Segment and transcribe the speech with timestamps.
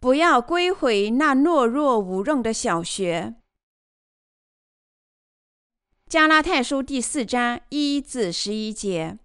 [0.00, 3.34] 不要归回那懦弱无用的小学。
[6.08, 9.18] 加拉太书第四章一至十一节。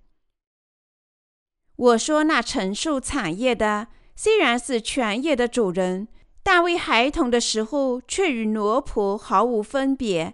[1.76, 6.08] 我说那承受产业的，虽然是全业的主人，
[6.42, 10.34] 但为孩童的时候，却与奴仆毫无分别，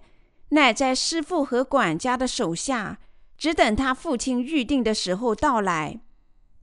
[0.50, 3.00] 乃在师傅和管家的手下，
[3.38, 6.00] 只等他父亲预定的时候到来。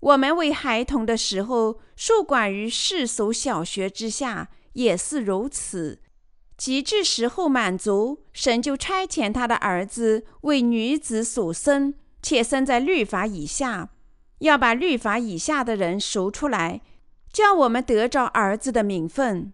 [0.06, 5.98] 我们为孩童的时候，受管于世俗小学之下，也是如此。
[6.56, 13.90] 及至时候满足，神就差遣他的儿子为女子所生，且生在律法以下。
[14.38, 16.82] 要把律法以下的人赎出来，
[17.32, 19.52] 叫我们得着儿子的名分。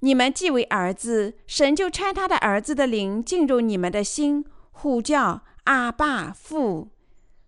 [0.00, 6.88] 你们既为儿子，神就差他的儿子的灵进入你们的心，呼叫阿爸父。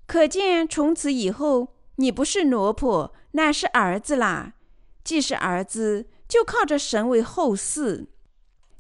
[0.07, 4.55] 可见从此以后，你不是奴仆，乃是儿子啦。
[5.03, 8.07] 既是儿子，就靠着神为后嗣。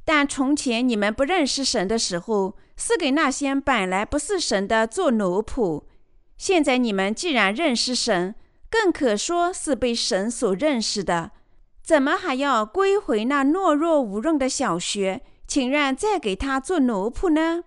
[0.05, 5.85] 但从前你们不认识神的时候，是给那些本来不是神的做奴仆。
[6.37, 8.35] 现在你们既然认识神，
[8.69, 11.31] 更可说是被神所认识的，
[11.83, 17.65] 怎么还要归回那懦弱无用的小学，情愿再给他做奴仆呢？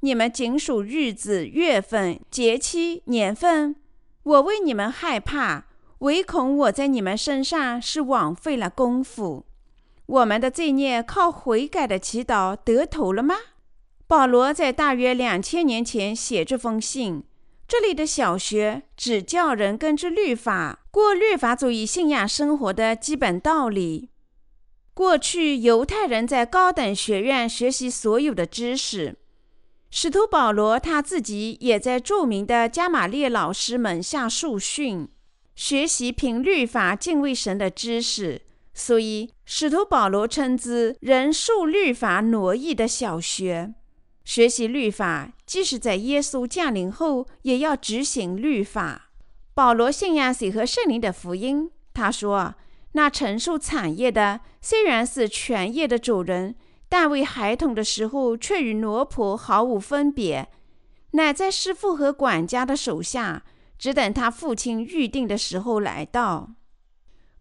[0.00, 3.76] 你们仅属日子、月份、节期、年份，
[4.22, 5.64] 我为你们害怕，
[6.00, 9.46] 唯恐我在你们身上是枉费了功夫。
[10.06, 13.36] 我们的罪孽靠悔改的祈祷得头了吗？
[14.06, 17.22] 保罗在大约两千年前写这封信。
[17.68, 24.10] 这里的小学只教人根据律法过律法主义信仰生活的基本道理。
[24.92, 29.16] 过去犹太人在高等学院学习所有的知识，
[29.90, 35.08] 使徒保罗他自己也在著名的加玛列老师门下受训，
[35.56, 38.42] 学习凭律法敬畏神的知识。
[38.72, 43.74] 所以，使徒保罗称之人受律法挪移的小学。
[44.24, 49.10] 学习律法，即使在耶稣降临后，也要执行律法。
[49.54, 51.68] 保罗信仰水和圣灵的福音。
[51.92, 52.54] 他说
[52.92, 56.54] ：“那承受产业的，虽然是全业的主人，
[56.90, 60.50] 但为孩童的时候，却与奴仆毫无分别，
[61.12, 63.44] 乃在师傅和管家的手下，
[63.78, 66.50] 只等他父亲预定的时候来到。”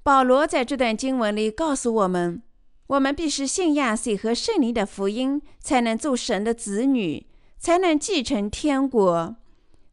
[0.02, 2.42] 保罗在这段经文里告诉我们。
[2.88, 7.28] 我们必须信仰水和圣灵的福音，才能做神的子女，
[7.60, 9.36] 才能继承天国。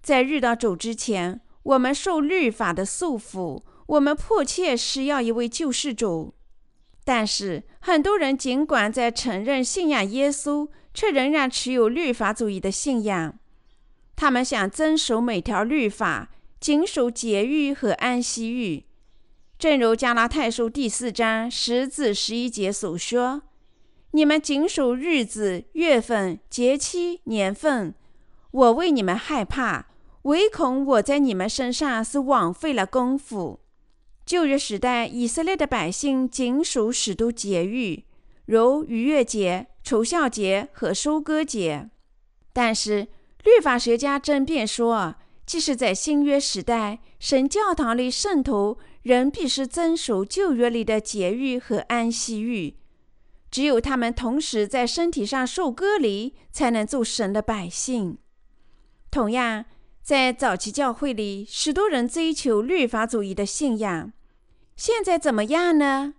[0.00, 6.33] 在遇到主之前，我们受律法的束缚，我们迫切需要一位救世主。
[7.05, 13.38] 但是，很多人尽管在承认信仰耶稣，却仍然持有律法主义的信仰。
[14.16, 18.82] 他们想遵守每条律法，谨守节欲和安息日。
[19.56, 23.42] 正如加拉太书第四章十至十一节所说
[24.10, 27.94] ：“你们谨守日子、月份、节期、年份，
[28.50, 29.86] 我为你们害怕，
[30.22, 33.60] 唯恐我在你们身上是枉费了功夫。”
[34.26, 38.03] 旧约时代，以色列的百姓谨守许多节日，
[38.44, 41.88] 如逾越节、除孝节和收割节。
[42.53, 43.09] 但是，
[43.44, 45.14] 律法学家争辩说，
[45.47, 48.76] 即使在新约时代，神教堂里圣徒。
[49.06, 52.75] 仍必须遵守旧约里的节日和安息日，
[53.53, 58.19] 只有他们同时在身体上受隔离，才能做神的百姓。
[59.08, 59.64] 同样，
[60.06, 64.12] 在早期教会里，许多人追求律法主义的信仰。
[64.77, 66.15] 现在怎么样呢？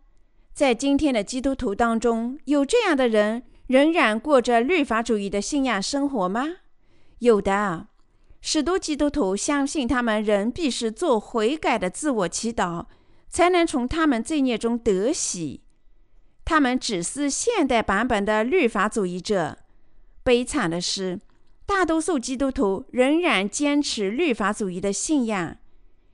[0.54, 6.58] 在今天的基督徒当中，有这样的人仍然过着律法主义的信仰生活吗？
[7.20, 7.88] 有的。
[8.42, 12.88] 许多基督徒相信，他们仍必须做悔改的自我祈祷，
[13.30, 15.62] 才能从他们罪孽中得喜。
[16.44, 19.60] 他们只是现代版本的律法主义者。
[20.24, 21.22] 悲惨的是，
[21.68, 25.58] 大多数基督徒仍然坚持律法主义的信仰，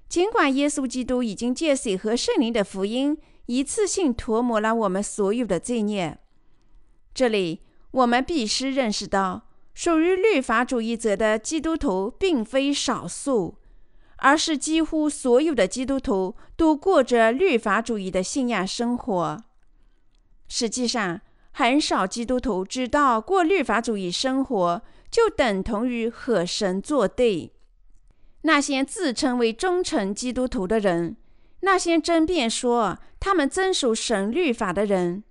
[0.10, 6.18] 尽管耶稣基督已经借水和圣灵的福音一次性涂抹了我们所有的罪孽。
[7.14, 7.62] 这里，
[7.92, 9.44] 我们必须认识到。
[9.76, 13.58] 属于律法主义者的基督徒并非少数，
[14.18, 19.44] 而是几乎所有的基督徒都过着律法主义的信仰生活。
[20.48, 21.22] 实际上，
[21.54, 24.82] 很少基督徒知道过律法主义生活
[25.13, 27.54] 就等同于和神作对。
[28.42, 31.15] 那些自称为忠诚基督徒的人，
[31.60, 35.24] 那些争辩说他们遵守神律法的人，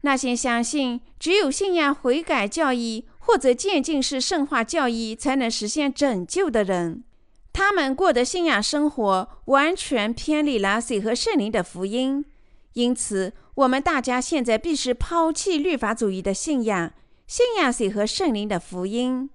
[0.00, 3.06] 那些相信只有信仰悔改教义。
[3.28, 7.02] 或者渐进式圣化教义才能实现拯救的人，
[7.52, 12.24] 他们过的信仰生活完全偏离了水和圣灵的福音。
[12.74, 16.92] 因此，我们大家现在必须抛弃律法主义的信仰，
[17.26, 19.28] 信仰谁和圣灵的福音。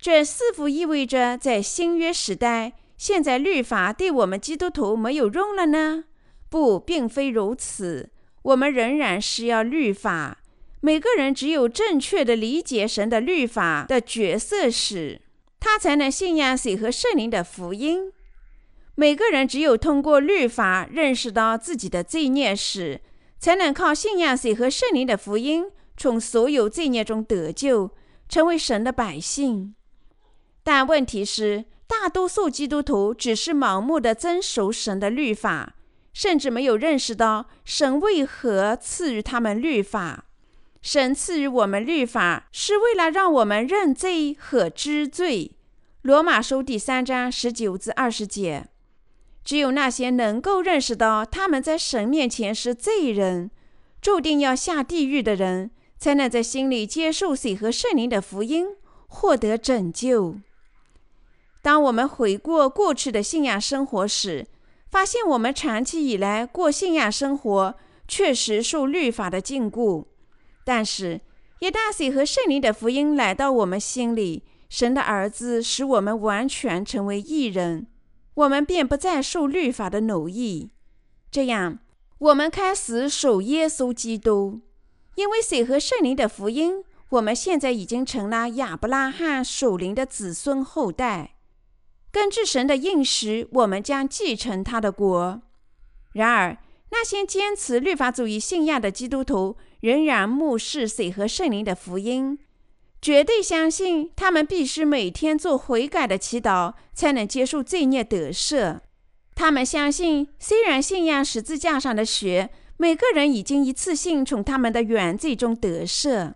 [0.00, 6.04] 这是否意味着在新约时代，现在律法对我们基督徒没有用了呢？
[6.48, 8.10] 不，并非如此。
[8.42, 10.38] 我们仍然是要律法。
[10.80, 15.20] 每个人只有正确的理解神的律法的角色时，
[15.60, 18.12] 他才能信仰谁和圣灵的福音。
[18.94, 23.00] 每个人只有通过律法认识到自己的罪孽时，
[23.38, 25.66] 才能靠信仰谁和圣灵的福音，
[25.98, 27.90] 从所有罪孽中得救，
[28.28, 29.74] 成为神的百姓。
[30.62, 35.74] 但问题是，大多数基督徒只是盲目的遵守神的律法，
[36.12, 40.26] 甚至没有认识到神为何赐予他们律法。
[40.80, 45.56] 神赐予我们律法，是为了让我们认罪和知罪。
[46.02, 48.68] 罗马书第三章十九至二十节。
[49.44, 53.50] 只有那些能够认识到他们在神面前是罪人，
[54.00, 58.66] 注定要下地狱的人，才能在心里接受水和圣灵的福音，
[59.06, 60.36] 获得拯救。
[61.60, 64.46] 当我们回顾过去的信仰生活时，
[64.90, 67.74] 发现我们长期以来过信仰生活
[68.06, 70.06] 确实受律法的禁锢。
[70.64, 71.20] 但是，
[71.58, 77.88] 一旦水和圣灵的福音来到我们心里，神的儿子使我们完全成为义人，
[78.34, 80.70] 我们便不再受律法的奴役。
[81.30, 81.80] 这样，
[82.18, 84.60] 我们开始守耶稣基督，
[85.18, 91.34] 因为水和圣灵的福音，我们现在已经成了亚伯拉罕属灵的子孙后代。
[92.12, 95.42] 根据神的应许，我们将继承他的国。
[96.12, 96.58] 然而，
[96.92, 102.38] 那些坚持律法主义信仰的基督徒仍然漠视水和圣灵的福音，
[103.02, 108.78] 绝对相信他们必须每天做悔改的祈祷，才能接受罪孽得赦。
[109.34, 116.34] 他们相信，虽然信仰十字架上的血，每个人已经一次性从他们的原罪中得赦，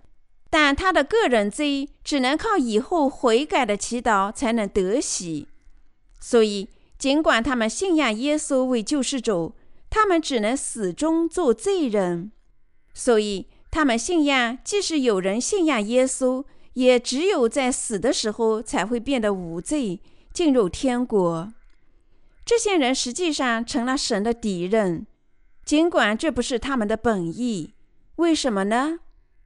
[0.50, 5.46] 但他的个人罪只能靠以后悔改的祈祷才能得洗。
[6.20, 6.68] 所以，
[6.98, 9.54] 尽管他们信仰耶稣为救世主，
[9.88, 12.32] 他们只能始终做罪人。
[12.92, 16.44] 所以，他们信仰，即使有人信仰耶稣，
[16.74, 20.00] 也只有在死的时候才会变得无罪，
[20.32, 21.52] 进入天国。
[22.44, 25.06] 这些人实际上成了神的敌人，
[25.64, 27.74] 尽管这不是他们的本意。
[28.16, 28.98] 为什么呢？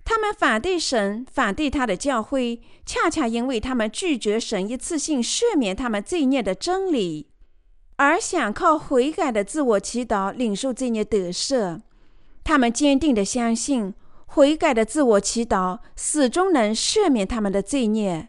[0.04, 7.26] 他们反对神，反对他的教会，恰恰因为他们拒绝神一次性赦免他们罪孽的真理，
[7.96, 11.80] 而想靠悔改的自我祈祷领受罪孽得赦。
[12.44, 13.94] 他们坚定地相信，
[14.26, 18.28] 悔改的自我祈祷始终能赦免他们的罪孽。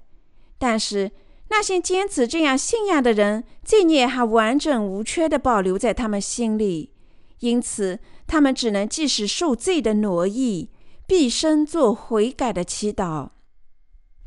[0.58, 1.12] 但是，
[1.50, 6.94] 那些坚持这样信仰的人，罪孽还完整无缺地保留在他们心里，
[7.40, 10.72] 因此他们只能继续受罪的奴役。
[11.10, 13.30] 毕生做悔改的祈祷。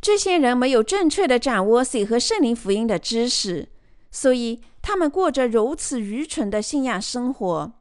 [0.01, 3.69] 这些人没有正确的掌握水和圣灵福音的知识，
[4.11, 7.73] 所以他们过着如此愚蠢的信仰生活。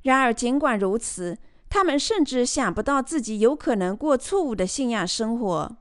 [0.00, 1.36] 然而，尽管如此，
[1.68, 5.76] 他们甚至想不到自己有可能过错误的信仰生活。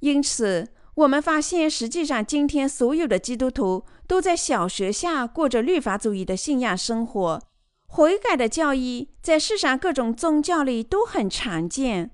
[0.00, 7.42] 因此，我们发现，实际上今天所有的基督徒都在小学下过着律法主义的信仰生活。
[7.88, 12.10] 悔改的教义在世上各种宗教里都很常见，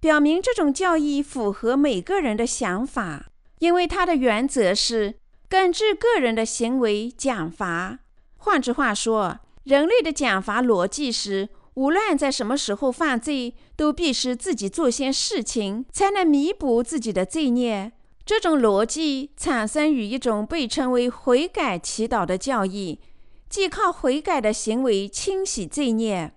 [0.00, 3.26] 表明这种教义符合每个人的想法，
[3.58, 5.16] 因为它的原则是
[5.48, 7.98] 根据个人的行为奖罚。
[8.38, 17.92] 换句话说，人类的奖罚逻辑是：无论在什么时候犯罪，都必须自己做些事情才能弥补自己的罪孽。
[18.24, 23.00] 这种逻辑产生于一种被称为悔改祈祷的教义。
[23.48, 26.32] 即靠悔改的行为清洗罪孽，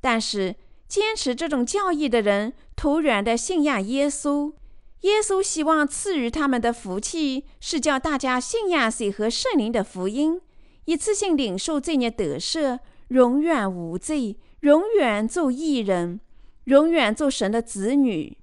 [0.00, 0.56] 但是
[0.88, 4.52] 坚持这种教义的人突然的信仰耶稣。
[5.02, 10.40] 耶稣希望赐予他们的福气是叫大家信仰水和圣灵的福音，
[10.84, 16.20] 一次性领受罪孽得赦，永远无罪，永远做义人，
[16.64, 18.36] 永远做神的子女。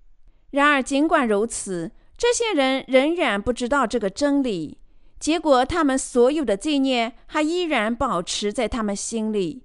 [0.50, 4.80] 然而，尽管如此，这些人仍然不知道这个真理。
[5.20, 9.64] 结果，他们所有的罪孽还依然保持在他们心里，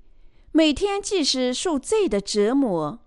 [0.51, 3.01] 每天即使受罪的折磨，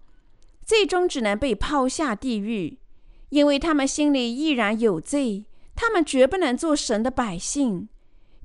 [0.63, 2.77] 最终只能被抛下地狱，
[3.29, 5.45] 因为他们心里依然有罪。
[5.75, 7.89] 他们绝不能做神的百姓。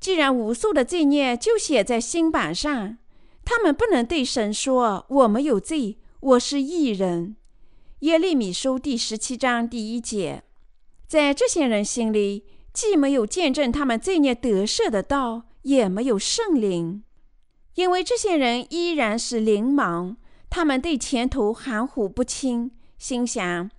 [0.00, 2.96] 既然无数的罪孽就写在心板上，
[3.44, 7.36] 他们不能对神说：“我没有罪，我是义人。”
[8.00, 10.42] 耶利米书第十七章第一节，
[11.06, 12.44] 在这些人心里。
[12.72, 17.02] 既没有见证他们罪孽得赦的道，也没有圣灵，
[17.74, 20.16] 因为这些人依然是灵盲，
[20.48, 23.70] 他们对前途含糊不清，心想：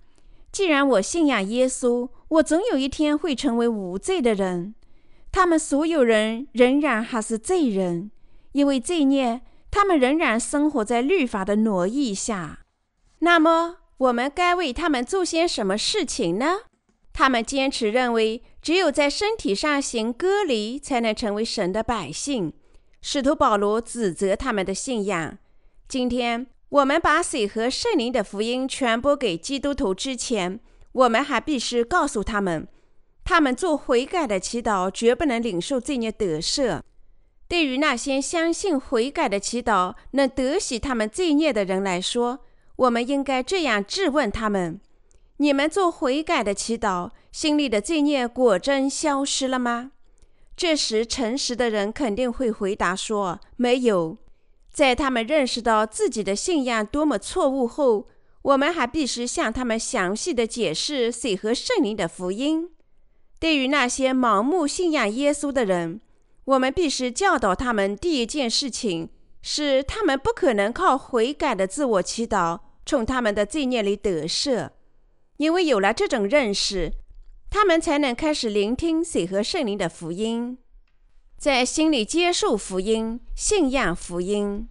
[0.50, 4.74] 既然我信仰耶稣，我总有一天会成为无罪的人。
[5.30, 8.10] 他们所有人仍然还是罪人，
[8.52, 12.60] 因为罪孽，他们仍然生活在律法的挪移下。
[13.20, 16.58] 那么，我们该为他们做些什么事情呢？
[17.12, 22.52] 他们坚持认为，只有在身体上行割礼，才能成为神的百姓。
[23.00, 25.36] 使徒保罗指责他们的信仰。
[25.88, 30.58] 今天，我们把水和圣灵的福音传播给基督徒之前，
[30.92, 32.66] 我们还必须告诉他们。
[33.24, 36.80] 他们做悔改的祈祷，绝不能领受罪孽得赦。
[37.46, 42.40] 对于那些相信悔改的祈祷能得洗他们罪孽的人来说，
[42.76, 44.80] 我们应该这样质问他们：
[45.42, 49.90] 你们做悔改的祈祷，心里的罪孽果真消失了吗？
[50.56, 54.18] 这时，诚实的人肯定会回答说：没有。
[54.72, 58.06] 在他们认识到自己的信仰多么错误后，
[58.42, 62.70] 我们还必须向他们详细的解释水和圣灵的福音。
[63.40, 66.00] 对于那些盲目信仰耶稣的人，
[66.44, 69.08] 我们必须教导他们：第一件事情
[69.42, 74.70] 是，他们不可能靠悔改的自我祈祷从他们的罪孽里得赦，
[75.42, 76.92] 因为有了这种认识，
[77.50, 80.56] 他们才能开始聆听水和圣灵的福音，
[81.36, 84.68] 在心里接受福音、信仰福音。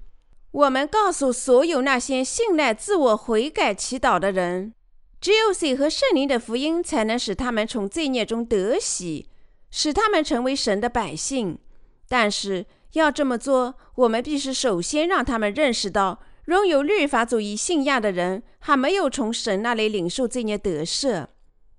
[0.51, 4.73] 我们告诉所有那些信赖自我悔改祈祷的人。
[5.19, 9.27] 只有水和圣灵的福音，才能使他们从罪孽中得洗，
[9.69, 11.59] 使他们成为神的百姓。
[12.07, 21.27] 但是要这么做，我们必须首先让他们认识到，拥有律法主义信仰的人还没有从神那里领受罪孽得赦。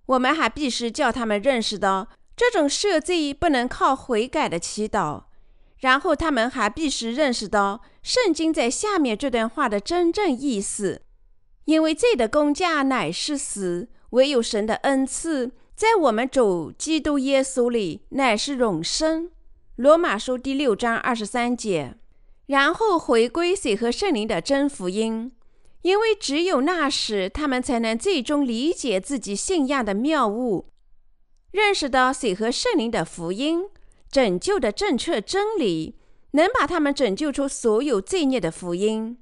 [0.07, 5.25] 我们还必须叫他们认识到，这种赦罪不能靠悔改的祈祷。
[5.79, 11.03] 然后他们还必须认识到，圣经在下面这段话的真正意思。
[11.65, 19.31] 因为罪的工价乃是死，唯有神的恩赐在我们主基督耶稣里乃是永生。
[19.77, 21.95] 罗马书第六章二十三节。
[22.53, 25.33] 然后回归水和圣灵的真福音，
[25.81, 30.67] 因为只有那时，他们才能最终理解自己信仰的妙物，
[31.51, 33.65] 认识到水和圣灵的福音
[34.11, 35.97] 拯救的正确真理，
[36.33, 39.17] 能把他们拯救出所有罪孽的福音。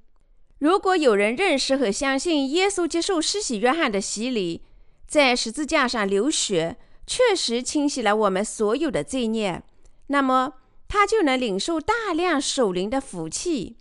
[0.58, 4.62] 如果有人认识和相信耶稣接受施洗约翰的洗礼，
[5.06, 9.62] 在十字架上流血，确实清洗了我们所有的罪孽，
[10.08, 10.54] 那么
[10.90, 13.76] 他就能领受大量守灵的福气。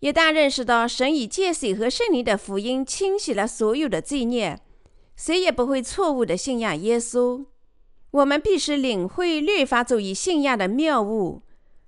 [0.00, 4.60] 一旦认识到神以借水和圣灵的福音清洗了所有的罪孽，
[5.14, 7.46] 谁也不会错误的信仰耶稣。
[8.10, 11.42] 我们必须领会律法主义信仰的谬误。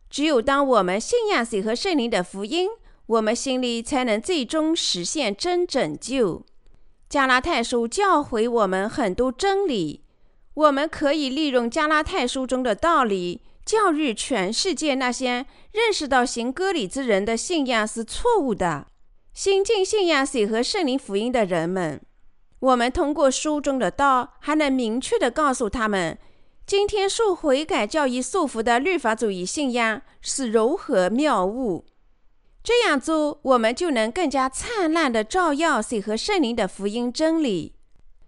[0.08, 2.70] 只有当我们信仰水和圣灵的福音。
[3.06, 6.42] 我们心里才能最终实现真拯救。
[7.06, 10.02] 加拉太书教诲我们很多真理，
[10.54, 18.86] 我们可以利用加拉太书中的道理，教育全世界那些认识到行割礼之人的信仰是错误的、
[19.32, 22.00] 新进信仰水和圣灵福音的人们。
[22.60, 26.18] 我们通过书中的道，还能明确地告诉他们，
[26.66, 31.84] 今天受悔改教义束缚的律法主义信仰是如何谬误。
[32.62, 37.74] 这样做，我们就能更加灿烂地照耀水和圣灵的福音真理。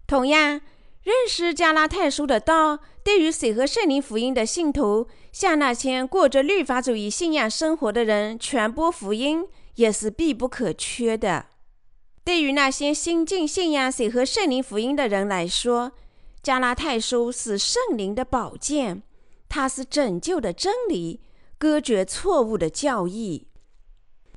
[0.07, 0.61] 同样，
[1.03, 11.45] 认识加拉太书的道，对于水和圣灵福音的信徒，向那些过着律法主义信仰生活的人传播福音，也是必不可缺的。
[12.25, 15.93] 对于那些新进信仰水和圣灵福音的人来说，
[16.43, 19.03] 加拉太书是圣灵的宝剑，
[19.47, 21.21] 它是拯救的真理，
[21.59, 23.49] 隔绝错误的教义。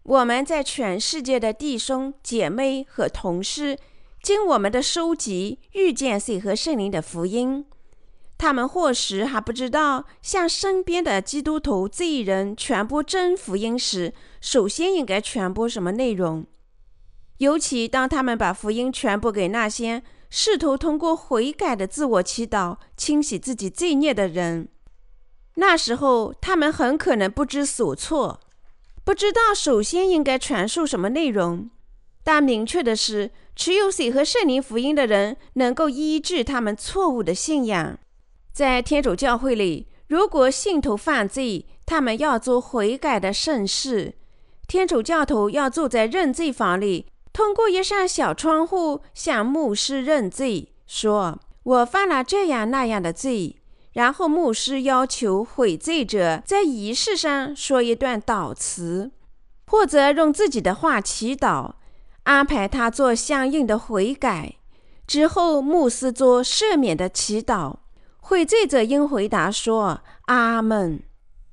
[0.03, 3.77] 我们在全世界的弟兄姐妹和同事，
[4.21, 7.65] 经我们的收集，遇见水和圣灵的福音。
[8.39, 16.45] 他们或许还不知道，向身边的基督徒罪人传播真福音时，首先应该传播什么内容。
[17.39, 24.69] 尤其当他们把福音传播给那些试图通过悔改的自我祈祷清洗自己罪孽的人，
[25.55, 28.39] 那时候他们很可能不知所措。
[29.03, 31.69] 不知道首先应该传授什么内容，
[32.23, 37.99] 但明确的是，持有水和圣灵福音的人能够医治他们错误的信仰。
[38.53, 44.15] 在天主教会里，如果信徒犯罪，他们要做悔改的圣事。
[44.67, 53.55] 天主教徒要坐在认罪房里，通过一扇小窗户向牧师认罪，说：“我犯了这样那样的罪。”
[53.93, 59.11] 然后，牧师要求悔罪者在仪式上说一段祷词，
[59.65, 61.73] 或者用自己的话祈祷，
[62.23, 64.57] 安排他做相应的悔改。
[65.07, 67.77] 之后，牧师做赦免的祈祷。
[68.29, 71.01] 悔罪者应回答说：“阿门。”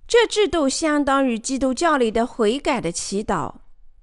[0.06, 3.54] 这制度相当于基督教里的悔改的祈祷。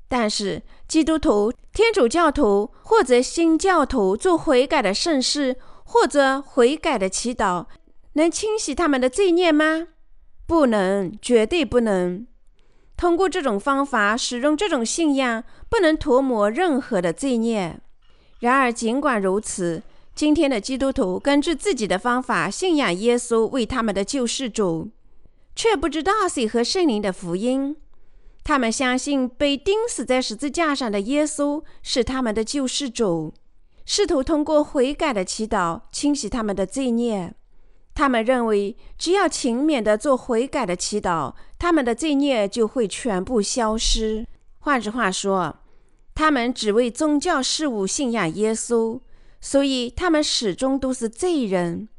[0.07, 7.67] 但是，基督徒、天主教徒或者新教徒做悔改的盛事或者悔改的祈祷，
[8.13, 9.89] 能清洗他们的罪孽吗？
[10.47, 12.25] 不能，绝对不能。
[12.97, 17.79] 通过这种方法使用这种信仰，不能涂抹任何的罪孽。
[18.39, 19.83] 然而，尽管如此，
[20.15, 24.91] 今天的基督徒根据自己的方法信仰耶稣为他们的救世主，
[25.55, 27.75] 却不知道水和圣灵的福音。
[28.43, 33.33] 他们相信被钉死在十字架上的耶稣是他们的救世主，
[33.85, 37.33] 试图通过悔改的祈祷清洗他们的罪孽。
[37.95, 44.27] 他们认为，只要勤勉地做悔改的祈祷，他们的罪孽就会全部消失。
[44.59, 45.55] 换句话说，
[46.13, 48.99] 他们只为宗教事务信仰耶稣，
[49.43, 51.89] 所以他们始终都是罪人，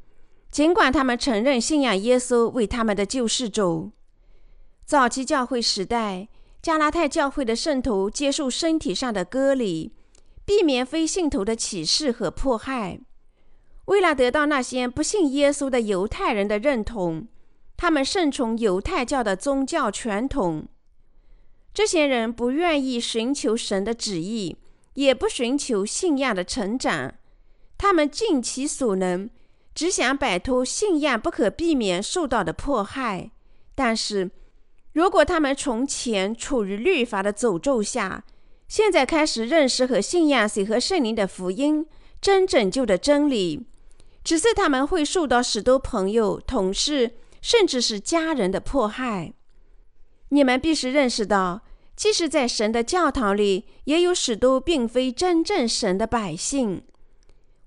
[0.49, 3.91] 尽管他们承认信仰耶稣为他们的救世主。
[4.83, 6.27] 早期教会时代。
[6.65, 9.91] 加拉太教会的圣徒接受身体上的割礼，
[10.45, 12.99] 避免非信徒的歧视和迫害。
[13.85, 17.27] 为了得到那些不信耶稣的犹太人的认同，
[17.77, 20.67] 他们顺从犹太教的宗教传统。
[21.71, 24.57] 这些人不愿意寻求神的旨意，
[24.95, 27.13] 也不寻求信仰的成长。
[27.77, 29.29] 他们尽其所能，
[29.73, 33.31] 只想摆脱信仰不可避免受到的迫害，
[33.73, 34.31] 但是。
[34.93, 38.23] 如果他们从前处于律法的诅咒下，
[38.69, 41.85] 现在开始认识和信仰水和圣灵的福音、
[42.21, 43.65] 真拯救的真理，
[44.23, 49.33] 只是他们会受到许多朋友、同事，甚至是家人的迫害。
[50.29, 51.63] 你们必须认识到，
[51.97, 56.83] 即使在神的教堂里，也有许多并非真正神的百姓。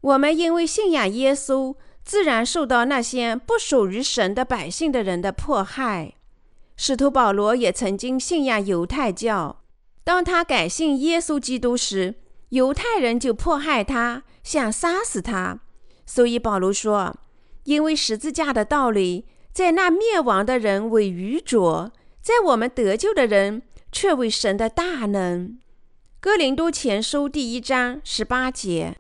[0.01, 6.15] 我们因为信仰耶稣，自然受到那些不属于神的百姓的人的迫害。
[6.77, 9.63] 使徒保罗也曾经信仰犹太教。
[10.05, 12.15] 当他改信耶稣基督时，
[12.51, 15.59] 犹太人就迫害他，想杀死他。
[16.07, 17.17] 所以保罗说
[17.65, 25.59] ：“因为十字架的道理，在那灭亡的人为愚拙，在我们得救的人却为神的大能。”
[26.21, 28.97] 哥林多前书第一章十八节。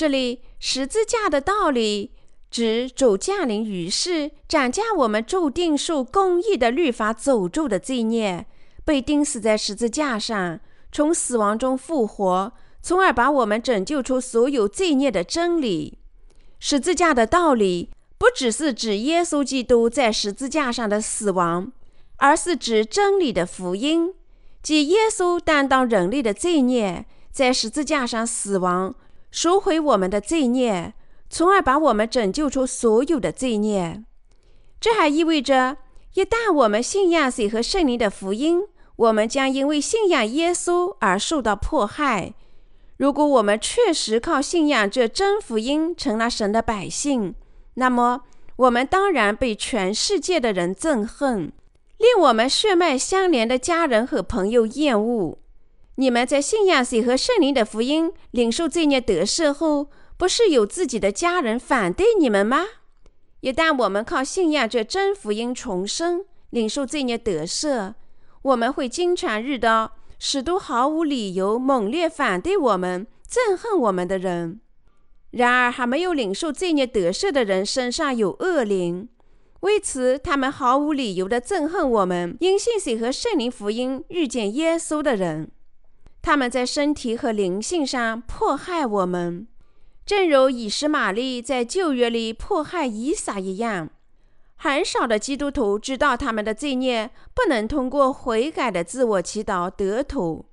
[0.00, 2.12] 这里十字架的道理。
[2.50, 8.46] 指主降临于世，斩价我们注定受公义的律法诅咒的罪孽，
[8.82, 10.58] 被钉死在十字架上，
[10.90, 15.98] 从死亡中复活，从而把我们拯救出所有罪孽的真理。
[16.58, 21.70] 十字架的道理不只是指耶稣基督在十字架上的死亡，
[22.16, 24.14] 而是指真理的福音，
[24.62, 28.94] 即耶稣担当人类的罪孽，在十字架上死亡，
[29.30, 30.94] 赎回我们的罪孽。
[31.32, 34.02] 从而把我们拯救出所有的罪孽。
[34.80, 35.76] 这还意味着，
[36.14, 38.62] 一旦我们信仰水和圣灵的福音，
[38.96, 42.34] 我们将因为信仰耶稣而受到迫害。
[42.96, 47.36] 如果我们确实靠信仰这真福音成了神的百姓，
[47.74, 48.22] 那么
[48.56, 51.52] 我们当然被全世界的人憎恨，
[51.98, 55.38] 令我们血脉相连的家人和朋友厌恶。
[56.00, 59.90] 你们在信仰水和圣灵的福音、领受罪孽得赦后。
[60.16, 62.66] 不是有自己的家人反对你们吗？
[63.40, 67.94] 一旦我们靠信仰这真福音重生，领受罪孽得赦，
[68.42, 74.60] 我们会经常遇到许多毫无理由猛烈反对我们、憎恨我们的人。
[75.30, 79.08] 然而，还没有领受罪孽得赦的人身上有恶灵，
[79.60, 85.50] 为此他们毫无理由地憎恨我们因信水和圣灵福音遇见耶稣的人。
[86.22, 89.46] 他们在身体和灵性上迫害我们。
[90.04, 93.90] 正如以实玛利在旧约里迫害以撒一样，
[94.56, 100.46] 很少的基督徒知道他们的罪孽不能通过悔改的自我祈祷得土。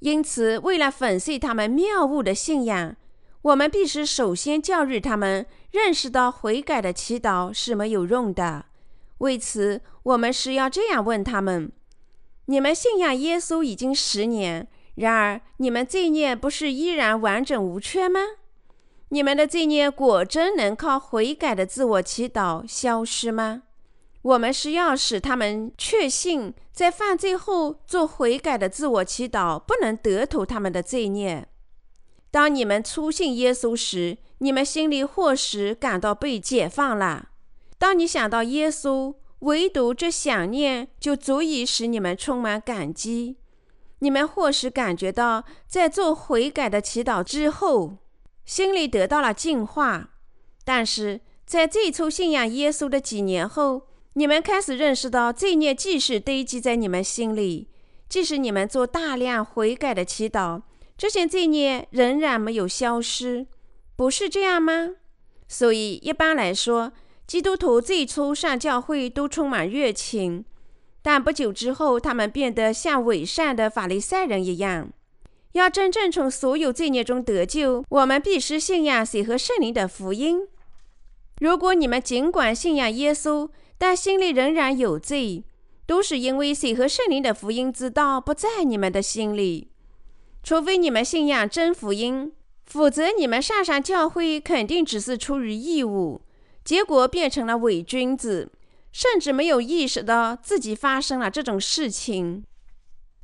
[0.00, 2.96] 因此，为了粉碎他们谬误的信仰，
[3.42, 8.66] 我们必须首先教育他们认识到悔改的祈祷是没有用的。
[9.18, 11.72] 为此，我们是要这样问他们：
[12.46, 18.20] 你们信仰耶稣已经十年，然而你们罪孽不是依然完整无缺吗？
[19.08, 23.62] 你们的罪孽果真能靠悔改的自我祈祷消失吗？
[24.22, 31.48] 我们是要使他们确信，在犯罪后做悔改的自我祈祷不能得脱他们的罪孽。
[32.30, 37.30] 当你们初信耶稣时，你们心里或许感到被解放了。
[37.78, 43.36] 当你想到耶稣，唯独这想念就足以使你们充满感激。
[44.02, 47.98] 你们或许感觉到，在做悔改的祈祷之后，
[48.44, 50.08] 心里得到了净化；
[50.64, 53.82] 但是在最初信仰耶稣的几年后，
[54.14, 57.68] 你们开始认识到罪孽继续堆积在你们心里。
[58.08, 60.62] 即使你们做大量悔改的祈祷，
[60.98, 63.46] 这些罪孽仍然没有消失，
[63.94, 64.96] 不是这样吗？
[65.46, 66.92] 所以一般来说，
[67.24, 70.44] 基督徒最初上教会都充满热情。
[71.02, 74.90] 但不久之后，他们变得像伪善的法利赛人一样。
[75.52, 80.46] 要真正从所有罪孽中得救，我们必须信仰水和圣灵的福音。
[81.40, 85.44] 如果你们尽管信仰耶稣，但心里仍然有罪，
[85.86, 89.68] 都是因为水和圣灵的福音之道不在你们的心里。
[90.42, 92.32] 除非你们信仰真福音，
[92.64, 96.22] 否则你们上上教会肯定只是出于义务，
[96.64, 98.50] 结果变成了伪君子。
[98.92, 102.44] 甚至没有意识到自己发生了这种事情，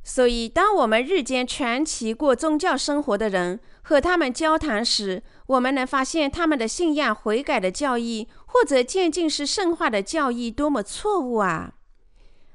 [0.03, 11.73] 所以当我们日间全期过宗教生活的人和他们交谈时，我们能发现他们的信仰悔改的教义，或者渐进式圣化的教义多么错误啊！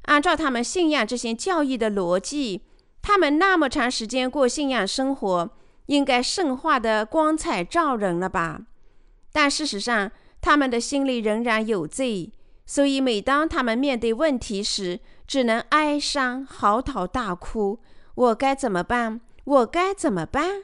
[0.02, 2.62] 按照他们信仰这些教义的逻辑，
[3.00, 5.50] 他们那么长时间过信仰生活，
[5.86, 8.62] 应该圣化的光彩照人了吧？
[9.32, 12.33] 但事实上，他们的心里仍然有罪。
[12.66, 17.78] 所以，每当他们面对问题时，只能哀伤、嚎啕大哭。
[18.14, 19.20] 我该怎么办？
[19.44, 20.62] 我该怎么办？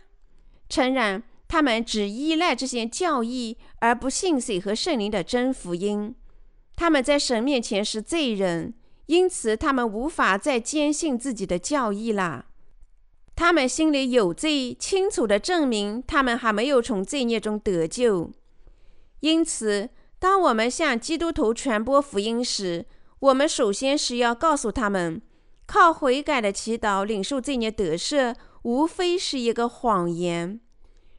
[0.70, 6.14] 诚然，他们只依赖这些教义，而不信水和圣灵的真福音。
[6.74, 8.72] 他们在神面前是罪人，
[9.04, 12.46] 因此他们无法再坚信自己的教义了。
[13.36, 18.30] 他们心里有罪，清楚地证明他们还没有从罪孽中得救。
[19.20, 19.90] 因此。
[20.20, 22.84] 当我们向基督徒传播福音时，
[23.20, 25.22] 我们首先是要告诉他们，
[25.64, 30.60] 靠悔改的祈祷领受罪孽得赦，无非是一个谎言。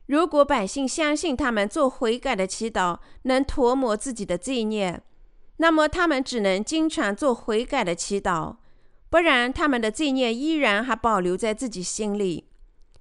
[0.05, 5.01] 如果百姓相信他们做悔改的祈祷能涂抹自己的罪孽，
[5.57, 8.57] 那么他们只能经常做悔改的祈祷，
[9.09, 12.45] 不然他们的罪孽依然还保留在自己心里。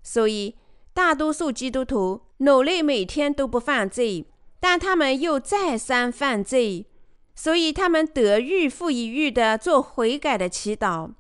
[0.03, 0.57] 所以，
[0.95, 4.25] 大多数基督徒努力每天都不犯罪。
[4.61, 6.87] 但他们又再三犯罪，
[7.35, 11.13] 所以他们得愈复一愈的做悔改的祈祷。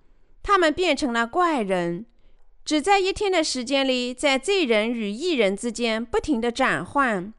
[0.42, 2.06] 他们变成了怪人，
[2.64, 7.32] 只在一天的时间里，在罪人与义人之间不停地转换。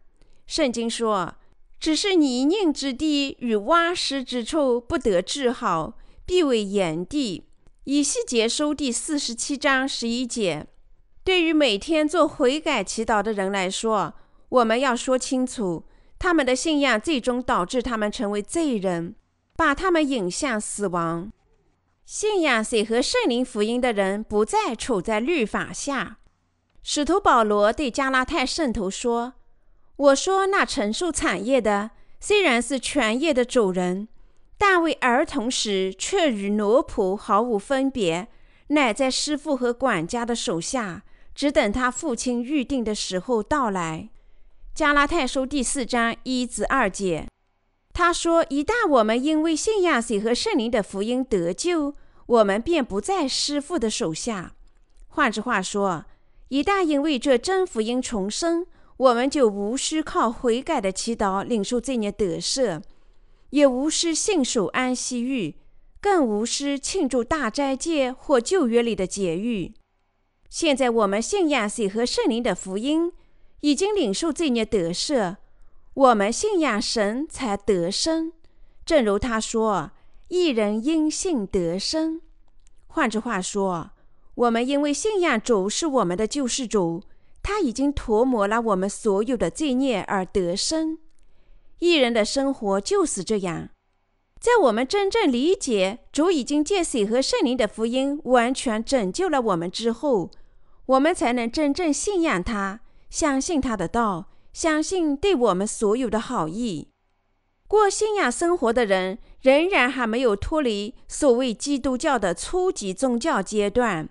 [0.48, 1.36] 圣经说
[1.80, 5.94] ：“只是泥泞之地与洼湿之处不得治好，
[6.26, 7.46] 必为炎地。”
[7.86, 10.68] 以西结书第四十七章十一节。
[11.24, 14.14] 对于每天做悔改祈祷的人来说，
[14.50, 15.86] 我们要说清楚。
[16.22, 19.16] 他们的信仰最终导致他们成为罪人，
[19.56, 21.32] 把他们引向死亡。
[22.06, 26.20] 信仰水和圣灵福音的人不再处在律法下。
[26.84, 29.34] 使徒保罗对加拉太圣徒说
[29.98, 34.08] ：“我说那承受产业的，虽然是全业的主人，
[34.60, 38.28] 但为儿童时却与奴仆毫无分别，
[38.68, 41.02] 乃在师傅和管家的手下，
[41.34, 44.10] 只等他父亲预定的时候到来。”
[44.74, 47.28] 加拉太书第四章一至二节，
[47.94, 51.94] 他说：“一旦我们因为信仰水和圣灵的福音得救，
[52.26, 54.54] 我们便不在师傅的手下。
[55.10, 56.06] 换句话说，
[56.48, 62.82] 一旦因为这真福音重生，我们就无需靠悔改的祈祷领受罪孽得赦，
[63.50, 65.56] 也无需信守安息日，
[66.00, 69.74] 更无需庆祝大斋戒或旧约里的节日。
[70.50, 73.12] 现在我们信仰水和圣灵的福音。”
[73.62, 75.38] 已经领受罪孽得赦，
[75.94, 78.34] 我们信仰神才得生。
[78.86, 79.92] 正如他说
[80.30, 82.22] ：“一人因信得生。”
[82.88, 83.92] 换句话说，
[84.36, 87.04] 我们因为信仰主是我们的救世主，
[87.42, 90.98] 他已经涂抹了我们所有的罪孽而得生。
[91.80, 93.70] 一人的生活就是这样。
[94.40, 100.32] 在我们真正理解主已经借水和圣灵的福音完全拯救了我们之后，
[100.88, 102.80] 我们才能真正信仰他。
[103.12, 106.88] 相信他的道，相信对我们所有的好意。
[107.68, 114.10] 过信仰生活的人仍然还没有脱离所谓基督教的初级宗教阶段，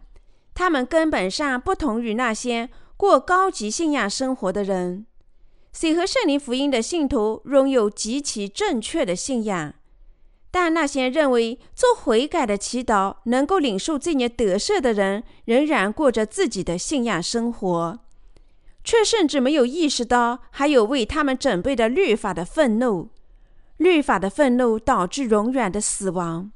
[0.55, 5.07] 他们根本上不同于那些过高级信仰生活的人。
[5.73, 9.75] 水和圣灵福音的信徒拥有极其正确的信仰，
[10.51, 18.01] 但那些认为做悔改的祈祷能够领受罪孽得赦的人，仍然过着自己的信仰生活。
[18.83, 23.11] 却甚至没有意识到，还有为他们准备的律法的愤怒。
[23.77, 26.53] 律法的愤怒导致永远的死亡。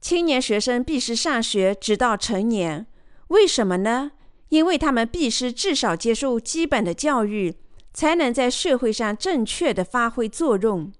[0.00, 2.86] 青年学生必须上学直到成年，
[3.28, 4.12] 为什么呢？
[4.50, 7.56] 因为他们必须至少接受基本的教育，
[7.92, 10.92] 才能在社会上正确的发挥作用。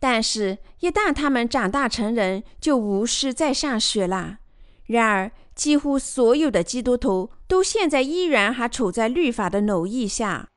[0.00, 4.38] 但是，一旦他们长大成人，就无需再上学了。
[4.86, 10.48] 然而，几乎所有的基督徒都现在依然还处在律法的奴役下。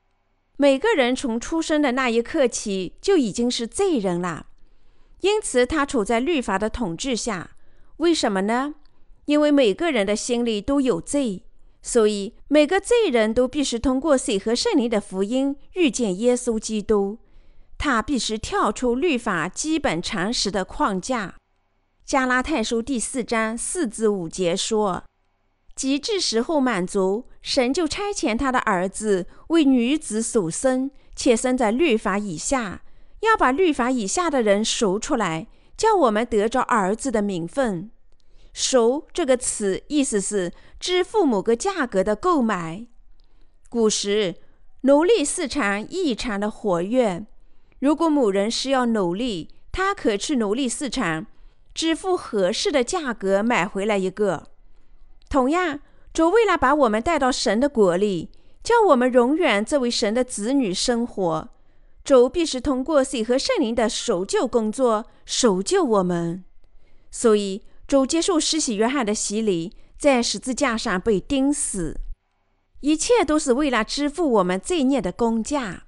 [0.56, 4.46] 每个人从出生的那一刻起就已经是罪人了，
[5.20, 7.50] 因此他处在律法的统治下。
[7.98, 8.74] 为什么呢？
[9.26, 11.44] 因为每个人的心里都有罪，
[11.82, 17.18] 所以每个罪人都必须通过水和圣灵的福音遇见耶稣基督。
[17.76, 21.34] 他必须跳出律法基本常识的框架。
[22.06, 25.02] 加拉太书第四章四至五节说
[25.74, 32.82] ：“及至时候满足，神就差遣他的儿子为女子所生，且生在律法以下，
[33.22, 37.90] 要把律法以下的人赎出来，叫我们得着儿子的名分。
[38.52, 42.86] 赎这个词意思是支付某个价格的购买。
[43.68, 44.36] 古时
[44.82, 47.26] 奴隶市场异常的活跃。”
[47.80, 51.26] 如果某人需要奴隶，他可去奴隶市场
[51.76, 54.44] 支付合适的价格买回来一个。
[55.28, 55.80] 同样，
[56.14, 58.30] 主为了把我们带到神的国里，
[58.64, 61.50] 叫我们永远作为神的子女生活，
[62.02, 66.42] 主必须通过水和圣灵的守救工作守救我们。
[67.10, 72.00] 所以，主接受施洗约翰的洗礼，在十字架上被钉死，
[72.80, 75.82] 一切都是为了支付我们罪孽的工价。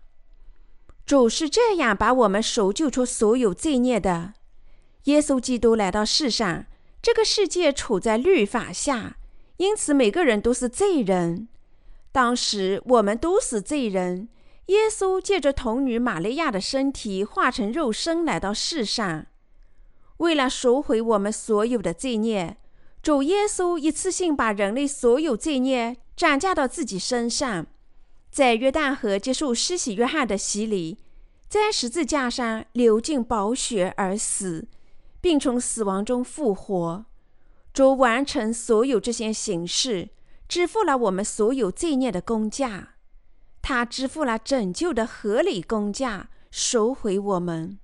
[1.06, 4.34] 主是这样把我们赎救出所有罪孽的。
[5.08, 6.66] 耶稣基督来到世上，
[7.00, 9.16] 这个世界处在律法下，
[9.56, 11.48] 因此每个人都是罪人。
[12.12, 14.28] 当时我们都是罪人。
[14.66, 19.24] 耶稣借着童女玛利亚的身体化成肉身来到世上，
[20.18, 22.58] 为了赎回我们所有的罪孽，
[23.02, 27.66] 主耶稣一次性把人类所有罪孽转嫁到自己身上。
[28.30, 30.98] 在约旦河接受施洗约翰的洗礼，
[31.48, 34.68] 在十字架上流尽宝血而死，
[35.20, 37.06] 并从死亡中复活。
[37.72, 40.10] 主完成所有这些形式，
[40.48, 42.94] 支付了我们所有罪孽的工价。
[43.62, 47.78] 他支付了拯救的合理工价，赎回我们。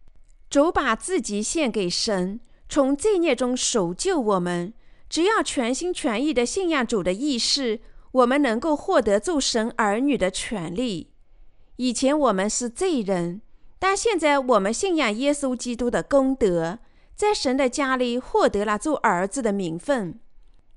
[0.49, 4.73] 主把自己献给神，从罪孽中赎救我们。
[5.09, 7.81] 只要全心全意的信仰主的意识。
[8.13, 11.11] 我们能够获得做神儿女的权利。
[11.75, 13.43] 以前我们是罪人，
[13.81, 16.79] 但现在我们信仰耶稣基督的功德，
[17.15, 20.19] 在神的家里获得了做儿子的名分。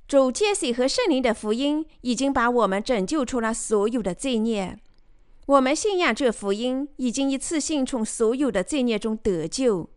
[0.07, 4.79] 主借水和圣灵的福音已经把我们拯救出了所有的罪孽。
[5.47, 9.89] 我们信仰这福音，已经一次性从所有的罪孽中得救。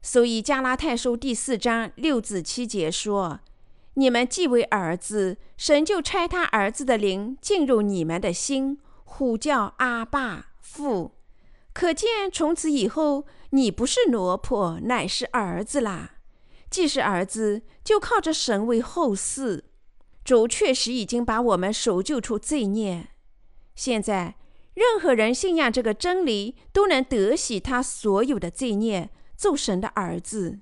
[0.00, 3.40] 所以加拉太书第四章六至七节说。
[3.94, 11.12] 你们既为儿子，神就差他儿子的灵进入你们的心，呼叫阿爸父。
[11.72, 16.16] 可见从此以后，你不是奴婆，乃是儿子啦。
[16.70, 19.62] 既是儿子，就靠着神为后嗣。
[20.22, 23.08] 主确实已经把我们赎救出罪孽。
[23.74, 24.36] 现在，
[24.74, 30.60] 任何人信仰这个真理，都能得洗他所有的罪孽，做神的儿子。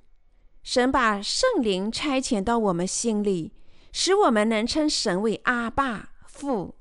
[0.63, 3.53] 神把圣灵差遣到我们心里，
[3.93, 6.77] 使我们能称神为阿爸父。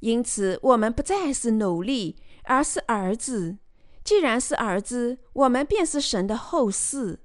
[0.00, 3.58] 因此，我们不再是奴隶，而是儿子。
[4.04, 7.18] 既然是儿子，我们便是神的后嗣。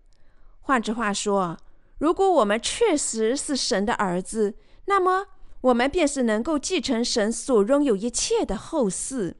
[0.62, 1.58] 换句话说，
[1.98, 4.56] 如果我们确实是神的儿子，
[4.86, 5.28] 那么
[5.62, 9.36] 我们便是能够继承神所拥有一切的后嗣。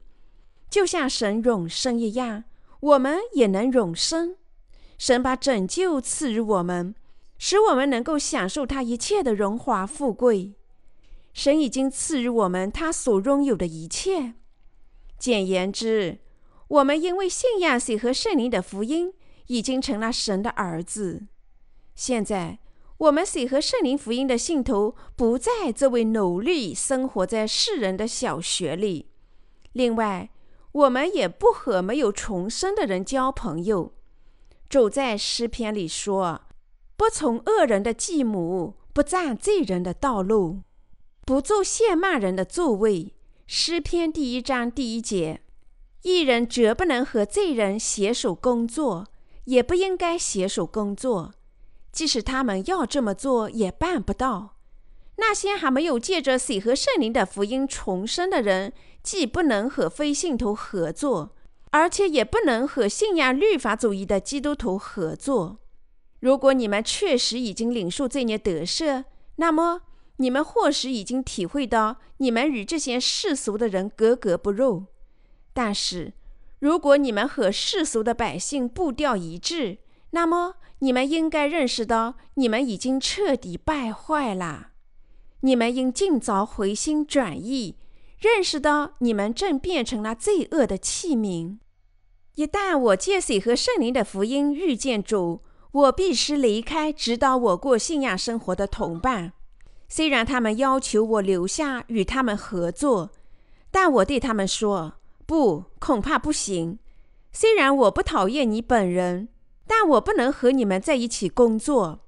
[0.70, 2.44] 就像神永生一样，
[2.80, 4.36] 我们也能永生。
[4.96, 6.94] 神把拯救赐予我们，
[7.38, 10.54] 使我们能够享受他一切的荣华富贵。
[11.32, 14.34] 神已经赐予我们他所拥有的一切。
[15.18, 16.18] 简言之，
[16.74, 19.12] 我们因为信仰水和圣灵的福音，
[19.46, 21.22] 已经成了神的儿子。
[21.94, 22.58] 现在，
[22.98, 29.10] 我们水和圣灵福音的信徒不再这位努力生活在世人的小学里。
[29.72, 30.30] 另外，
[30.72, 33.92] 我们也不和没有重生的人交朋友。
[34.68, 36.40] 主在诗篇里说
[36.96, 40.62] ：“不从恶人的继母，不占罪人的道路，
[41.24, 43.14] 不做亵骂人的座位。”
[43.46, 45.42] 诗篇第一章第一节
[46.04, 49.06] ：“一人绝不能和罪人携手工作，
[49.44, 51.34] 也不应该携手工作。
[51.90, 54.56] 即使他们要这么做，也办不到。
[55.16, 61.34] 那些还没有借着水和圣灵的福音重生的人，既不能和非信徒合作。”
[61.74, 65.58] 而且也不能和信仰律法主义的基督徒合作。
[66.20, 69.02] 如果你们确实已经领受罪孽得赦，
[69.36, 69.80] 那么
[70.18, 74.84] 你们或许已经体会到，你们与这些世俗的人格格不入。
[75.54, 76.12] 但是，
[76.58, 79.78] 如果你们和世俗的百姓步调一致，
[80.10, 84.72] 那么你们应该认识到，你们已经彻底败坏了。
[85.40, 87.76] 你们应尽早回心转意，
[88.18, 91.58] 认识到你们正变成了罪恶的器皿。
[92.34, 99.32] 一旦我借水和圣灵的福音遇见主，我必须离开指导我过信仰生活的同伴。
[99.88, 103.10] 虽然他们要求我留下与他们合作，
[103.70, 104.94] 但我对他们说
[105.26, 106.78] ：“不，恐怕不行。
[107.32, 109.28] 虽然我不讨厌你本人，
[109.66, 112.00] 但我不能和你们在一起工作。”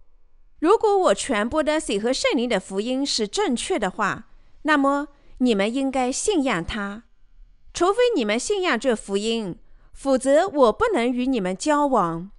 [0.58, 4.28] 如果我传播的水和圣灵的福音是正确的话，
[4.62, 7.04] 那么你们应该信仰它。
[7.74, 9.58] 除非你们信仰这福音，
[9.92, 12.30] 否则我不能与你们交往。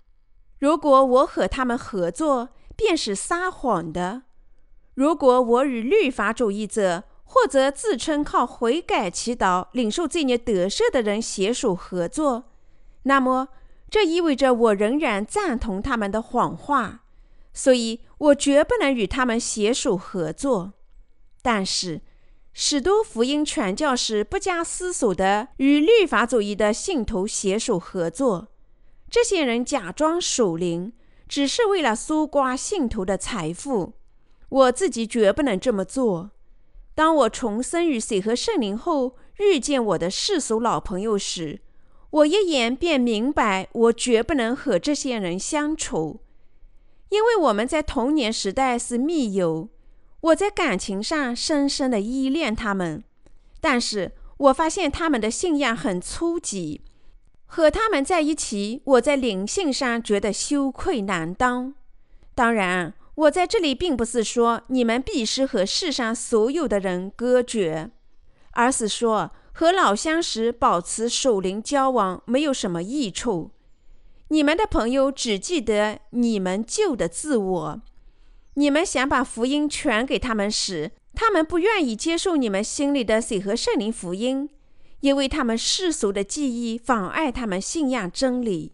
[0.60, 4.24] 如果我和他们合作，便是撒谎的。
[4.96, 12.46] 如果我与律法主义者或者自称靠悔改祈祷领受罪孽得赦的人携手合作，
[13.04, 13.50] 那么
[13.90, 17.04] 这意味着我仍然赞同他们的谎话。
[17.54, 20.74] 所以我绝不能与他们携手合作。
[21.42, 22.02] 但是，
[22.54, 28.48] 使徒福音传教士不加思索地与律法主义的信徒携手合作。
[29.10, 30.94] 这些人假装属灵，
[31.28, 33.94] 只是为了搜刮信徒的财富。
[34.50, 36.32] 我自己绝不能这么做。
[36.98, 41.62] 当我重生于水和圣灵后，遇见我的世俗老朋友时，
[42.10, 46.22] 我一眼便明白，我绝不能和这些人相处。
[47.10, 49.70] 因为我们在童年时代是密友，
[50.22, 53.04] 我在感情上深深的依恋他们，
[53.62, 56.82] 但是我发现他们的信仰很初级，
[57.46, 61.76] 和他们在一起，我在灵性上觉得羞愧难当。
[62.34, 67.90] 当然，我在这里并不是说你们必须和世上所有的人隔绝，
[68.52, 73.50] 而是说和老相识、保持守灵交往没有什么益处。
[74.28, 77.82] 你们的朋友只记得你们旧的自我，
[78.54, 84.48] 你们想把福音传给他们时，他们不愿意接受你们心里的水和圣灵福音，
[85.00, 88.74] 因为他们世俗的记忆妨碍他们信仰真理。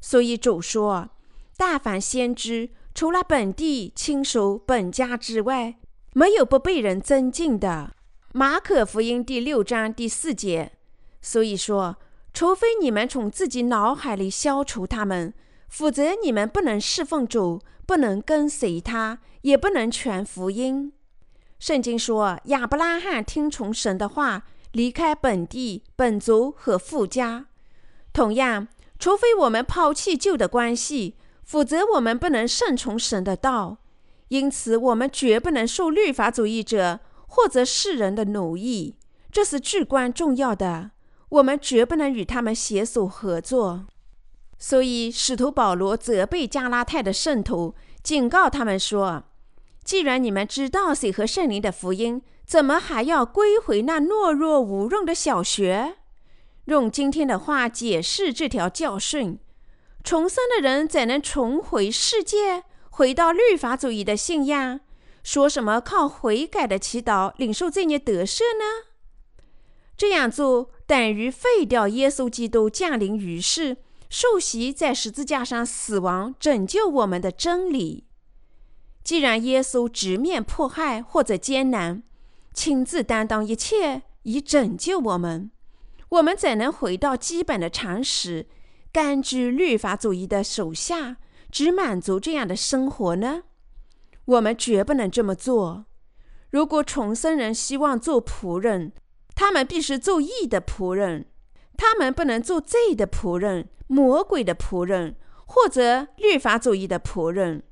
[0.00, 1.10] 所以主说
[1.58, 5.76] ：“大凡先知，除了本地亲属、本家之外，
[6.14, 7.94] 没有不被人尊敬的。”
[8.34, 10.72] 马可福音第六章第四节。
[11.22, 11.96] 所以说。
[12.34, 15.32] 除非你们从自己脑海里消除他们，
[15.68, 20.92] 否则你们不能侍奉主，不能跟随他，也不能传福音。
[21.60, 27.46] 圣经说，亚伯拉罕听从神的话，离开本地、本族和富家。
[28.12, 28.66] 同样，
[28.98, 31.14] 除非我们抛弃旧的关系，
[31.48, 33.78] 否则我们不能顺从神的道。
[34.28, 38.96] 因此，我们绝不能受律法主义者或者世人的奴役，
[39.32, 40.90] 这是至关重要的。
[41.30, 43.86] 我们绝不能与他们携手合作，
[44.58, 49.24] 所以使徒保罗责备加拉太的圣徒，警告他们说
[49.82, 55.96] ：“既然你们知道水和圣灵的福音，怎么还要归回那懦弱无用的小学？
[56.66, 59.38] 用今天的话解释这条教训：
[60.08, 64.80] 重生的人怎能重回世界，回到律法主义的信仰？
[65.22, 68.86] 说什么靠悔改的祈祷领受罪孽得赦呢？
[69.98, 73.76] 这样做。”等于废掉耶稣基督降临于世、
[74.08, 78.06] 受洗在十字架上死亡、拯救我们的真理。
[79.04, 82.02] 既然耶稣直面迫害或者艰难，
[82.54, 85.50] 亲自担当一切以拯救我们，
[86.08, 88.46] 我们怎能回到基本的常识，
[88.92, 91.18] 甘居律法主义的手下，
[91.50, 93.42] 只满足这样的生活呢？
[94.24, 95.86] 我们绝不能这么做。
[96.50, 98.92] 如果重生人希望做仆人，
[99.34, 101.26] 他们必须做义的仆人，
[101.76, 105.16] 他们不能做罪的仆人、魔鬼的仆人
[105.46, 107.62] 或者律法主义的仆人。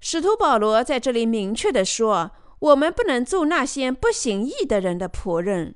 [0.00, 5.74] 使徒保罗在这里明确地说：“我们不能做那些不行义的人的仆人，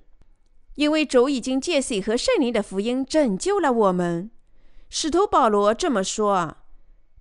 [0.74, 4.30] 因为主已经借水和圣灵的福音拯救了我们。”
[4.91, 6.59] 使徒保罗这么说：“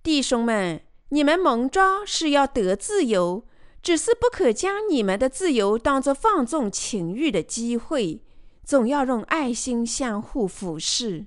[0.02, 3.44] 弟兄们，你们蒙召是要得自由。”
[3.82, 8.20] 只是不可将你们的自由当作放纵情欲的机会，
[8.62, 11.24] 总要用爱心相互俯视。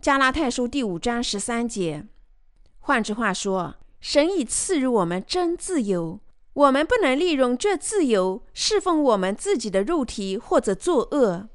[0.00, 2.04] 加拉太书第五章十三节。
[2.80, 6.18] 换句话说，神已赐予我们真自由，
[6.54, 11.48] 我们不能利用这自由侍奉我们自己的肉体或者作恶。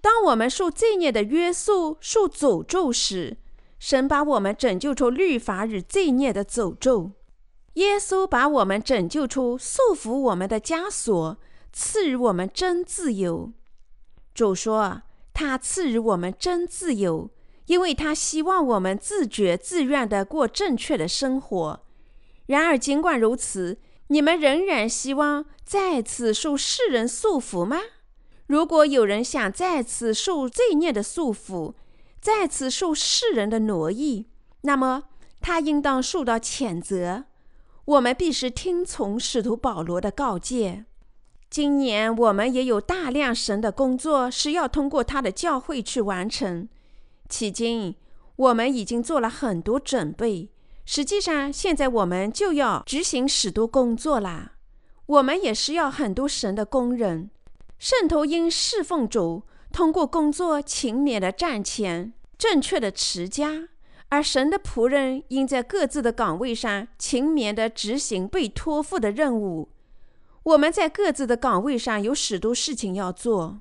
[0.00, 3.36] 当我们受罪孽的约束、受诅咒时，
[3.78, 7.12] 神把我们拯救出律法与罪孽的诅咒。
[7.74, 11.36] 耶稣把我们拯救出束缚我们的枷锁，
[11.72, 13.52] 赐予我们真自由。
[14.34, 17.30] 主说，他赐予我们真自由，
[17.66, 21.80] 因为他希望我们自觉自愿地过正确的生活。
[22.46, 23.78] 然而，尽管如此，
[24.08, 27.78] 你们仍然希望再次受世人束缚吗？
[28.48, 31.74] 如果有人想再次受罪孽的束缚，
[32.20, 34.26] 再次受世人的奴役，
[34.62, 35.04] 那么
[35.40, 37.24] 他应当受到谴责。
[37.84, 40.86] 我们必须听从使徒保罗的告诫。
[41.50, 46.68] 今年我们也有大量神的工作是要通过他的教会去完成。
[47.28, 47.94] 迄今，
[48.36, 50.50] 我们已经做了很多准备。
[50.86, 54.52] 实际上，现在我们就要执行使徒工作啦。
[55.04, 57.30] 我们也需要很多神的工人。
[57.78, 63.68] 圣徒应侍奉主，通过工作勤勉的站前，正确的持家。
[64.08, 69.68] 而神的仆人应在各自的岗位上勤勉地执行被托付的任务。
[70.42, 73.60] 我们在各自的岗位上有许多事情要做。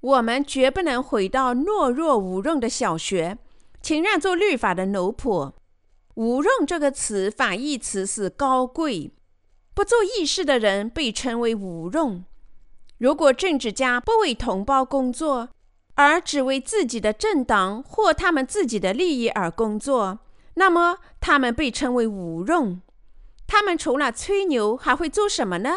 [0.00, 3.38] 我们绝不能回到懦弱无用的小学，
[3.80, 5.52] 请让做律法的奴仆。
[6.16, 9.12] 无用这个词反义词是高贵。
[9.72, 12.24] 不做义事的人被称为无用。
[12.98, 15.50] 如果政治家不为同胞工作，
[15.96, 20.18] 而只为自己的政党或他们自己的利益而工作，
[20.54, 22.80] 那么他们被称为无用。
[23.46, 25.76] 他们除了吹牛，还会做什么呢？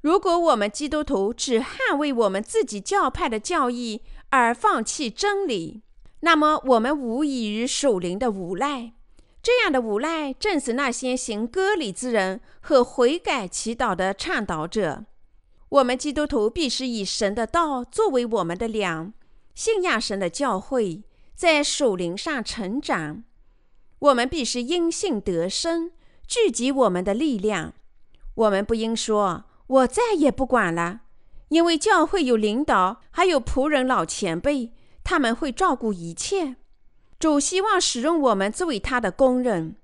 [0.00, 5.82] 如果我们基督徒只捍卫我们自己教派的教义而放弃真理，
[6.20, 8.92] 那么我们无异于属灵的无赖。
[9.42, 15.04] 这样的无赖正是那些行割礼之人和悔改祈祷的倡导者。
[15.72, 19.14] 我们基督徒必须以神的道作为我们的粮，
[19.54, 21.02] 信仰神的教诲，
[21.34, 23.24] 在属灵上成长。
[23.98, 25.92] 我们必须因信得生，
[26.26, 27.72] 聚集我们的力量。
[28.34, 31.00] 我们不应说“我再也不管了”，
[31.48, 36.56] 因为教会有领导，还有仆人老前辈，他们会照顾一切。
[37.18, 39.76] 主希望使用我们作为他的工人。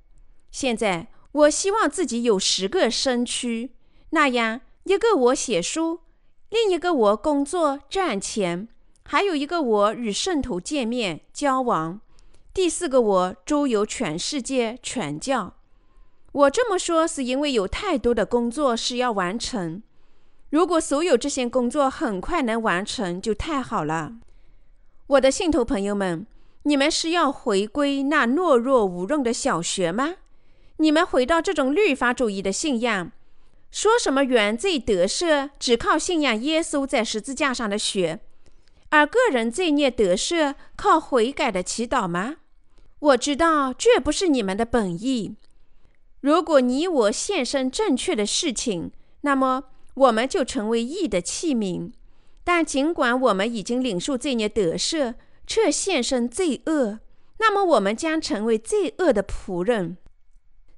[0.51, 3.72] 现在，我希望自己有十个身躯，
[4.11, 4.61] 那样。
[4.89, 6.01] 一个我写书，
[6.49, 8.68] 另一个我工作赚钱，
[9.05, 12.01] 还有一个我与圣徒见面交往，
[12.55, 15.57] 第四个我周游全世界传教。
[16.32, 19.82] 我这么说是因为有太多的工作是要完成。
[20.49, 24.14] 如果所有这些工作很快能完成，就太好了。
[25.07, 26.26] 我的信徒朋友们，
[26.62, 30.14] 你们是要回归那懦弱无用的小学吗？
[30.78, 33.12] 你们回到这种律法主义的信仰？
[33.71, 38.21] 说什么原罪得赦，只靠信仰耶稣在十字架上的血，
[38.89, 42.37] 而个人罪孽得赦靠悔改的祈祷吗？
[43.01, 45.37] 我知道这不是你们的本意。
[46.21, 48.91] 如果你我献身正确的事情，
[49.21, 49.64] 那么
[49.95, 51.93] 我们就成为义的器皿。
[52.43, 55.14] 但尽管我们已经领受罪孽得赦，
[55.47, 56.99] 却献身罪恶，
[57.39, 59.99] 那么我们将成为罪恶的仆人。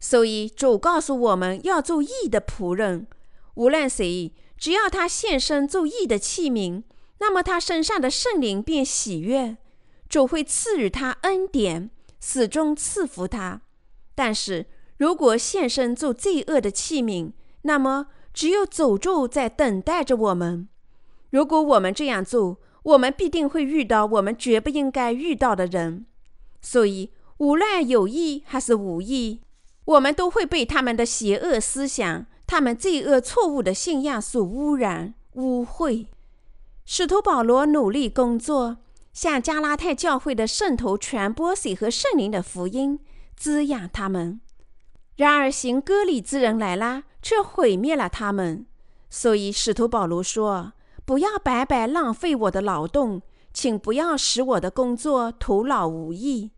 [0.00, 3.06] 所以主告诉我们要做义的仆人，
[3.54, 6.82] 无论谁，只要他献身做义的器皿，
[7.18, 9.58] 那么他身上的圣灵便喜悦，
[10.08, 13.60] 主会赐予他恩典，始终赐福他。
[14.14, 17.32] 但是如果献身做罪恶的器皿，
[17.62, 20.66] 那么只有诅咒在等待着我们。
[21.28, 26.06] 如果我们这样做，我们必定会遇到我们绝不应该遇到的人。
[26.62, 29.42] 所以无论有意还是无意。
[29.90, 36.06] 我们都会被他们的邪恶思想、他们罪恶错误的信仰所污染、污秽。
[36.84, 38.76] 使徒保罗努力工作，
[39.12, 43.00] 向加拉太教会的圣徒传播水和圣灵的福音，
[43.36, 44.40] 滋养他们。
[45.16, 48.66] 然而，行割礼之人来了，却毁灭了他们。
[49.08, 50.74] 所以，使徒保罗说
[51.04, 53.22] ：“不要白白浪费我的劳动，
[53.52, 56.52] 请不要使我的工作徒劳无益。”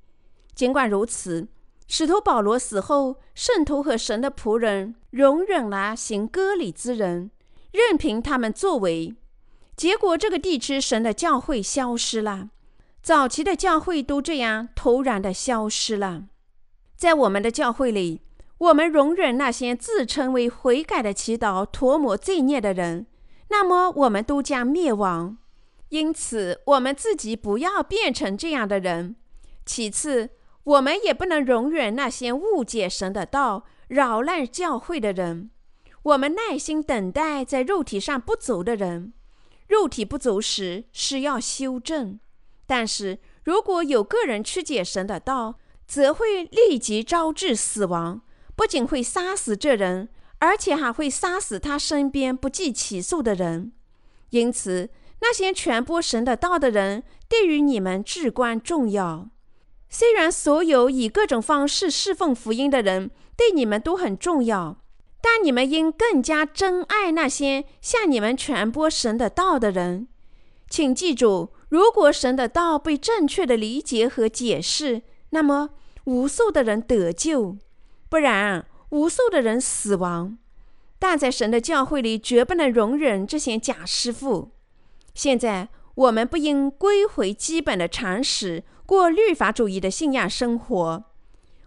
[0.54, 1.48] 尽管如此。
[1.86, 7.30] 使徒保罗死后，圣徒和神的仆人容忍了行割礼之人，
[7.70, 9.14] 任凭他们作为。
[9.76, 12.50] 结果，这个地区神的教会消失了。
[13.02, 16.24] 早期的教会都这样突然的消失了。
[16.96, 18.20] 在我们的教会里，
[18.58, 23.06] 我们容忍那些自称为悔改的祈祷、涂抹罪孽的人，
[23.48, 25.36] 那么我们都将灭亡。
[25.88, 29.16] 因此，我们自己不要变成这样的人。
[29.66, 30.30] 其次，
[30.64, 35.50] 我们也不能容忍那些误解神的道、扰乱教会的人。
[36.02, 39.12] 我们耐心等待在肉体上不足的人。
[39.68, 42.20] 肉体不足时是要修正，
[42.66, 45.56] 但是如果有个人曲解神的道，
[45.86, 48.22] 则会立即招致死亡，
[48.54, 50.08] 不仅会杀死这人，
[50.38, 53.72] 而且还会杀死他身边不计其数的人。
[54.30, 54.90] 因此，
[55.20, 59.28] 那些传播神的道的人对于你们至关重要。
[59.94, 64.78] 虽然所有以各种方式侍奉福音的人对你们都很重要，
[65.20, 70.08] 但你们应更加珍爱那些向你们传播神的道的人。
[70.70, 75.68] 请记住，如果神的道被正确的理解和解释，那么
[76.04, 77.58] 无数的人得救；
[78.08, 80.38] 不然，无数的人死亡。
[80.98, 84.52] 但在神的教会里，绝不能容忍这些假师傅。
[85.12, 88.64] 现在，我们不应归回基本的常识。
[88.92, 91.04] 过律法主义的信仰生活，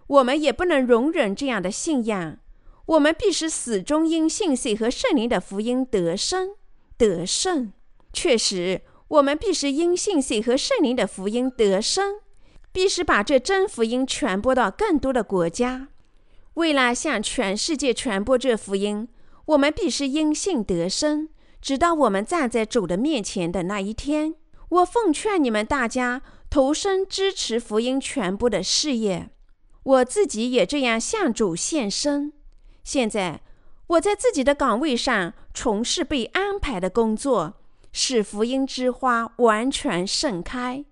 [0.06, 2.38] 我们也不能容忍这样的信仰。
[2.86, 6.52] 我们必须始终因信息和圣灵的福音得生
[7.00, 7.74] 得胜。
[8.14, 12.18] 确实，我们必须因信息和圣灵的福音得生，
[12.72, 15.88] 必须把这真福音传播到更多的国家。
[16.54, 19.08] 为了向全世界传播这福音，
[19.48, 24.36] 我们必须因信得生，直到我们站在主的面前的那一天。
[24.70, 26.22] 我奉劝你们大家。
[26.56, 29.30] 投身支持福音全部的事业，
[29.84, 32.32] 我自己也这样向主献身。
[32.82, 33.42] 现在
[33.88, 37.56] 我在自己的岗位上从事被安排的工作，
[37.92, 40.86] 使福音之花完全盛开。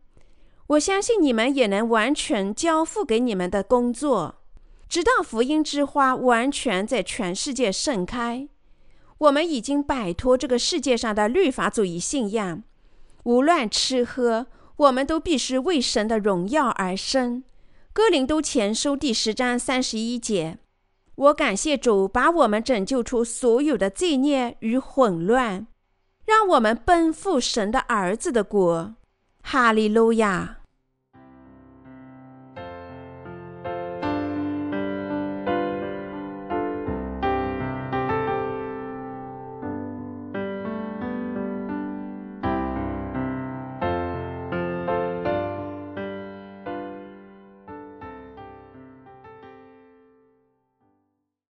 [0.68, 4.42] 我相信你们也能完全交付给你们的工作，
[4.90, 8.50] 直到福音之花完全在全世界盛开。
[9.18, 12.62] 我们已经摆脱这个世界上的律法主义信仰，
[13.24, 14.48] 无论吃喝。
[14.78, 17.44] 我们都必须为神的荣耀而生。
[17.94, 20.58] 哥林都前书第十章三十一节。
[21.16, 25.68] 我感谢主，把我们拯救出所有的罪孽与混乱，
[26.26, 28.96] 让我们奔赴神的儿子的国。
[29.44, 30.63] 哈利路亚。